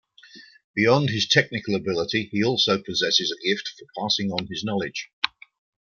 Beyond 0.73 1.11
his 1.11 1.27
technical 1.27 1.75
ability, 1.75 2.29
he 2.31 2.43
also 2.43 2.81
possesses 2.81 3.31
a 3.31 3.47
gift 3.47 3.67
for 3.77 3.85
passing 3.95 4.31
on 4.31 4.47
his 4.47 4.63
knowledge. 4.63 5.11